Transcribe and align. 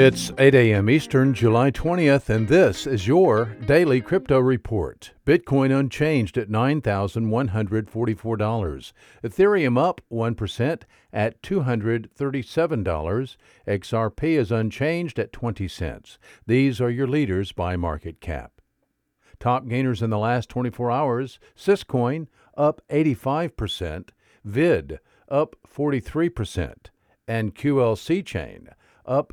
It's 0.00 0.30
8 0.38 0.54
a.m. 0.54 0.88
Eastern, 0.88 1.34
July 1.34 1.72
20th, 1.72 2.28
and 2.28 2.46
this 2.46 2.86
is 2.86 3.08
your 3.08 3.46
daily 3.66 4.00
crypto 4.00 4.38
report. 4.38 5.10
Bitcoin 5.26 5.76
unchanged 5.76 6.38
at 6.38 6.48
$9,144. 6.48 8.92
Ethereum 9.24 9.76
up 9.76 10.00
1% 10.08 10.82
at 11.12 11.42
$237. 11.42 13.36
XRP 13.66 14.22
is 14.22 14.52
unchanged 14.52 15.18
at 15.18 15.32
20 15.32 15.66
cents. 15.66 16.20
These 16.46 16.80
are 16.80 16.90
your 16.90 17.08
leaders 17.08 17.50
by 17.50 17.74
market 17.74 18.20
cap. 18.20 18.52
Top 19.40 19.66
gainers 19.66 20.00
in 20.00 20.10
the 20.10 20.18
last 20.18 20.48
24 20.48 20.92
hours 20.92 21.40
Syscoin 21.56 22.28
up 22.56 22.80
85%, 22.88 24.10
VID 24.44 25.00
up 25.28 25.56
43%, 25.68 26.74
and 27.26 27.52
QLC 27.52 28.24
Chain 28.24 28.68
up 29.04 29.32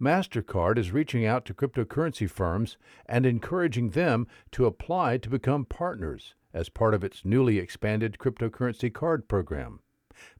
MasterCard 0.00 0.78
is 0.78 0.92
reaching 0.92 1.24
out 1.24 1.44
to 1.46 1.54
cryptocurrency 1.54 2.28
firms 2.28 2.76
and 3.06 3.24
encouraging 3.24 3.90
them 3.90 4.26
to 4.52 4.66
apply 4.66 5.18
to 5.18 5.30
become 5.30 5.64
partners 5.64 6.34
as 6.52 6.68
part 6.68 6.94
of 6.94 7.04
its 7.04 7.24
newly 7.24 7.58
expanded 7.58 8.18
cryptocurrency 8.18 8.92
card 8.92 9.28
program. 9.28 9.80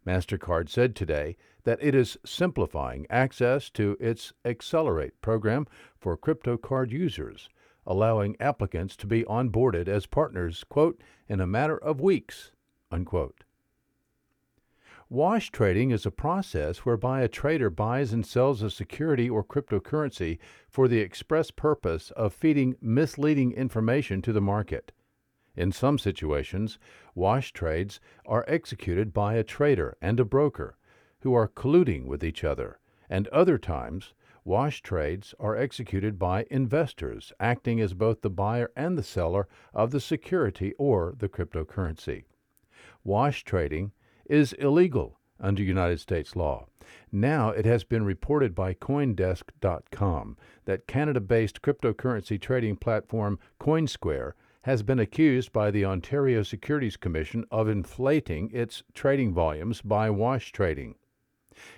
MasterCard 0.07 0.69
said 0.69 0.97
today 0.97 1.37
that 1.65 1.79
it 1.83 1.95
is 1.95 2.19
simplifying 2.25 3.07
access 3.11 3.71
to 3.71 3.97
its 4.01 4.33
Accelerate 4.45 5.21
program 5.21 5.67
for 5.99 6.17
crypto 6.17 6.57
card 6.57 6.91
users, 6.91 7.49
allowing 7.87 8.37
applicants 8.41 8.97
to 8.97 9.07
be 9.07 9.23
onboarded 9.25 9.89
as 9.89 10.07
partners, 10.07 10.65
quote, 10.69 11.01
in 11.29 11.41
a 11.41 11.47
matter 11.47 11.79
of 11.79 12.01
weeks, 12.01 12.53
unquote. 12.91 13.45
Wash 15.11 15.51
trading 15.51 15.91
is 15.91 16.05
a 16.05 16.11
process 16.11 16.85
whereby 16.85 17.23
a 17.23 17.29
trader 17.29 17.71
buys 17.71 18.13
and 18.13 18.27
sells 18.27 18.61
a 18.61 18.69
security 18.69 19.27
or 19.31 19.43
cryptocurrency 19.43 20.39
for 20.69 20.87
the 20.87 21.01
express 21.01 21.51
purpose 21.51 22.11
of 22.11 22.35
feeding 22.35 22.77
misleading 22.83 23.53
information 23.53 24.21
to 24.21 24.35
the 24.35 24.43
market. 24.43 24.93
In 25.57 25.73
some 25.73 25.99
situations, 25.99 26.79
wash 27.15 27.55
trades 27.55 28.01
are 28.27 28.45
executed 28.47 29.15
by 29.15 29.37
a 29.37 29.43
trader 29.43 29.97
and 30.03 30.21
a 30.21 30.27
broker 30.27 30.77
who 31.21 31.33
are 31.33 31.49
colluding 31.49 32.05
with 32.05 32.23
each 32.23 32.45
other, 32.45 32.79
and 33.09 33.29
other 33.29 33.57
times, 33.57 34.13
wash 34.45 34.83
trades 34.83 35.35
are 35.41 35.57
executed 35.57 36.19
by 36.19 36.45
investors 36.51 37.33
acting 37.41 37.81
as 37.81 37.95
both 37.95 38.21
the 38.21 38.29
buyer 38.29 38.71
and 38.77 38.99
the 38.99 39.03
seller 39.03 39.49
of 39.73 39.91
the 39.91 40.01
security 40.01 40.75
or 40.77 41.15
the 41.17 41.31
cryptocurrency. 41.31 42.25
Wash 43.05 43.43
trading 43.43 43.93
is 44.29 44.53
illegal 44.55 45.19
under 45.41 45.63
United 45.63 46.01
States 46.01 46.37
law. 46.37 46.67
Now 47.11 47.51
it 47.51 47.65
has 47.65 47.85
been 47.85 48.05
reported 48.05 48.55
by 48.55 48.75
Coindesk.com 48.75 50.37
that 50.65 50.87
Canada 50.87 51.21
based 51.21 51.63
cryptocurrency 51.63 52.41
trading 52.41 52.77
platform 52.77 53.39
Coinsquare 53.61 54.33
has 54.63 54.83
been 54.83 54.99
accused 54.99 55.53
by 55.53 55.71
the 55.71 55.85
Ontario 55.85 56.43
Securities 56.43 56.97
Commission 56.97 57.45
of 57.51 57.69
inflating 57.69 58.51
its 58.53 58.83
trading 58.95 59.33
volumes 59.33 59.81
by 59.81 60.11
wash 60.11 60.53
trading. 60.53 60.97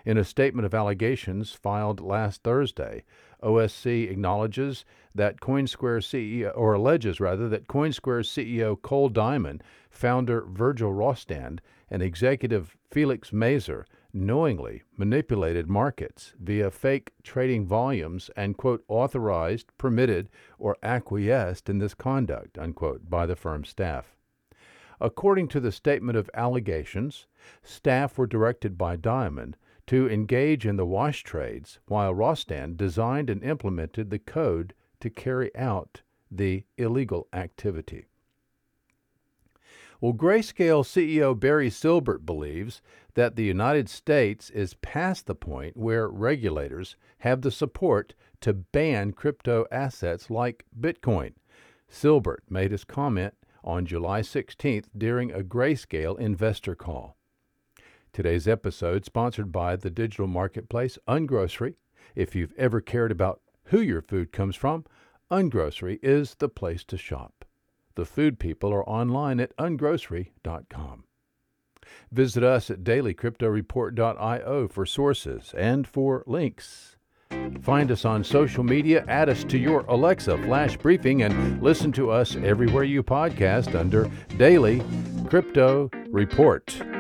In 0.07 0.17
a 0.17 0.25
statement 0.25 0.65
of 0.65 0.75
allegations 0.75 1.53
filed 1.53 2.01
last 2.01 2.43
Thursday, 2.43 3.05
OSC 3.43 4.11
acknowledges 4.11 4.87
that 5.15 5.41
Coinsquare 5.41 6.01
CEO, 6.01 6.57
or 6.57 6.75
alleges 6.75 7.21
rather, 7.21 7.49
that 7.51 7.69
Coinsquare 7.69 8.25
CEO 8.25 8.81
Cole 8.81 9.11
Diamond, 9.11 9.63
founder 9.91 10.47
Virgil 10.47 10.93
Rostand, 10.93 11.61
and 11.91 12.03
executive 12.03 12.77
Felix 12.91 13.33
Mazer 13.33 13.87
knowingly 14.13 14.83
manipulated 14.97 15.69
markets 15.69 16.33
via 16.41 16.71
fake 16.71 17.13
trading 17.23 17.67
volumes 17.67 18.31
and, 18.37 18.57
quote, 18.57 18.83
authorized, 18.89 19.67
permitted, 19.79 20.31
or 20.59 20.77
acquiesced 20.83 21.69
in 21.69 21.79
this 21.79 21.95
conduct, 21.95 22.59
unquote, 22.59 23.09
by 23.11 23.27
the 23.27 23.37
firm's 23.37 23.69
staff. 23.69 24.17
According 25.01 25.49
to 25.49 25.61
the 25.61 25.73
statement 25.73 26.19
of 26.19 26.31
allegations, 26.35 27.27
staff 27.63 28.19
were 28.19 28.27
directed 28.27 28.77
by 28.77 28.97
Diamond 28.97 29.57
to 29.91 30.09
engage 30.09 30.65
in 30.67 30.77
the 30.77 30.87
wash 30.87 31.25
trades, 31.25 31.81
while 31.87 32.15
Rostand 32.15 32.77
designed 32.77 33.29
and 33.29 33.43
implemented 33.43 34.09
the 34.09 34.21
code 34.21 34.73
to 35.01 35.11
carry 35.11 35.51
out 35.57 36.03
the 36.31 36.63
illegal 36.79 37.27
activity. 37.33 38.07
Well, 40.01 40.13
Grayscale 40.13 40.85
CEO 40.85 41.37
Barry 41.37 41.71
Silbert 41.71 42.25
believes 42.25 42.81
that 43.15 43.35
the 43.35 43.43
United 43.43 43.89
States 43.89 44.49
is 44.51 44.75
past 44.75 45.27
the 45.27 45.35
point 45.35 45.77
where 45.77 46.07
regulators 46.07 46.95
have 47.19 47.43
the 47.43 47.51
support 47.51 48.15
to 48.43 48.53
ban 48.53 49.11
crypto 49.13 49.67
assets 49.73 50.31
like 50.31 50.67
Bitcoin. 50.79 51.33
Silbert 51.91 52.43
made 52.49 52.71
his 52.71 52.85
comment 52.85 53.35
on 53.65 53.87
July 53.87 54.21
16th 54.21 54.87
during 54.97 55.33
a 55.33 55.41
Grayscale 55.41 56.17
investor 56.17 56.77
call. 56.77 57.17
Today's 58.21 58.47
episode 58.47 59.07
sponsored 59.07 59.51
by 59.51 59.77
the 59.77 59.89
digital 59.89 60.27
marketplace 60.27 60.99
Ungrocery. 61.09 61.77
If 62.15 62.35
you've 62.35 62.53
ever 62.59 62.83
cared 62.83 63.11
about 63.11 63.41
who 63.65 63.81
your 63.81 64.03
food 64.03 64.31
comes 64.31 64.55
from, 64.57 64.85
Ungrocery 65.31 65.99
is 66.03 66.35
the 66.35 66.51
place 66.51 66.85
to 66.85 66.99
shop. 66.99 67.47
The 67.95 68.05
food 68.05 68.39
people 68.39 68.75
are 68.75 68.87
online 68.87 69.41
at 69.41 69.57
ungrocery.com. 69.57 71.05
Visit 72.13 72.45
us 72.45 72.69
at 72.69 72.85
dailycryptoreport.io 72.85 74.69
for 74.69 74.85
sources 74.85 75.55
and 75.57 75.89
for 75.89 76.23
links. 76.27 76.97
Find 77.63 77.91
us 77.91 78.05
on 78.05 78.23
social 78.23 78.65
media, 78.65 79.03
add 79.09 79.31
us 79.31 79.45
to 79.45 79.57
your 79.57 79.81
Alexa 79.89 80.37
flash 80.45 80.77
briefing, 80.77 81.23
and 81.23 81.63
listen 81.63 81.91
to 81.93 82.11
us 82.11 82.37
everywhere 82.37 82.85
you 82.85 83.03
podcast 83.03 83.75
under 83.75 84.11
Daily 84.37 84.83
Crypto 85.27 85.89
Report. 86.11 87.00